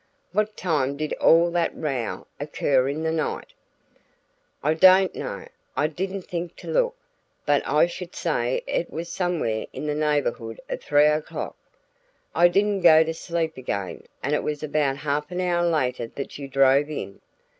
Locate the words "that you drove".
16.07-16.89